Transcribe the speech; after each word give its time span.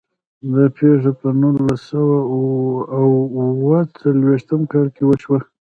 دا 0.53 0.63
پیښه 0.77 1.11
په 1.19 1.27
نولس 1.41 1.81
سوه 1.91 2.17
او 2.97 3.07
اووه 3.39 3.79
څلوېښتم 3.99 4.61
کال 4.71 4.87
کې 4.95 5.03
وشوه. 5.05 5.39